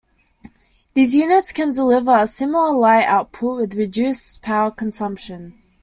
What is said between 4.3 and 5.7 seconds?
power consumption.